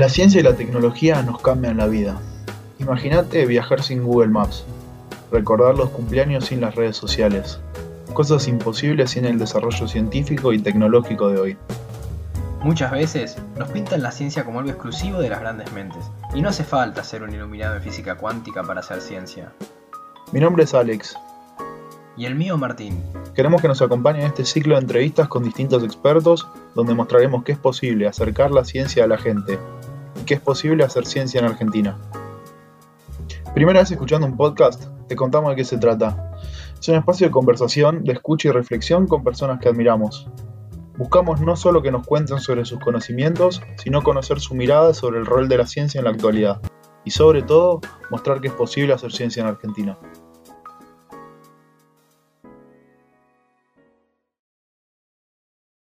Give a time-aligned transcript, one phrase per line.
[0.00, 2.18] La ciencia y la tecnología nos cambian la vida.
[2.78, 4.64] Imagínate viajar sin Google Maps,
[5.30, 7.60] recordar los cumpleaños sin las redes sociales,
[8.14, 11.58] cosas imposibles sin el desarrollo científico y tecnológico de hoy.
[12.62, 16.48] Muchas veces nos pintan la ciencia como algo exclusivo de las grandes mentes, y no
[16.48, 19.52] hace falta ser un iluminado en física cuántica para hacer ciencia.
[20.32, 21.14] Mi nombre es Alex.
[22.16, 23.04] Y el mío Martín.
[23.34, 27.52] Queremos que nos acompañe en este ciclo de entrevistas con distintos expertos, donde mostraremos que
[27.52, 29.58] es posible acercar la ciencia a la gente
[30.30, 31.98] que es posible hacer ciencia en Argentina.
[33.52, 36.30] Primera vez escuchando un podcast, te contamos de qué se trata.
[36.78, 40.30] Es un espacio de conversación, de escucha y reflexión con personas que admiramos.
[40.96, 45.26] Buscamos no solo que nos cuenten sobre sus conocimientos, sino conocer su mirada sobre el
[45.26, 46.60] rol de la ciencia en la actualidad.
[47.04, 49.98] Y sobre todo, mostrar que es posible hacer ciencia en Argentina.